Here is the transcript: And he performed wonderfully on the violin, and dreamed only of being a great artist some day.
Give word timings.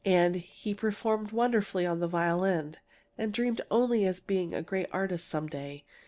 And 0.03 0.37
he 0.37 0.73
performed 0.73 1.31
wonderfully 1.31 1.85
on 1.85 1.99
the 1.99 2.07
violin, 2.07 2.77
and 3.19 3.31
dreamed 3.31 3.61
only 3.69 4.07
of 4.07 4.25
being 4.25 4.51
a 4.51 4.63
great 4.63 4.87
artist 4.91 5.27
some 5.27 5.45
day. 5.45 5.83